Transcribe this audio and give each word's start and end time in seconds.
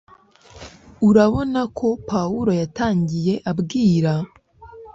urabona 1.09 1.61
ko 1.77 1.87
pawulo 2.09 2.51
yatangiye 2.61 3.33
abwira 3.51 4.13